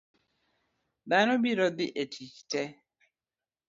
Dhano 1.09 1.33
biro 1.43 1.67
dhi 1.77 1.87
e 2.01 2.03
tich 2.11 2.37
ke 2.51 2.63